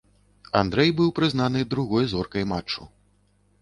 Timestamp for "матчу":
2.57-2.93